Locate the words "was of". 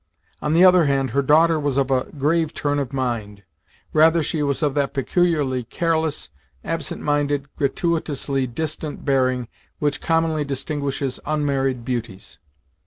1.59-1.91, 4.41-4.73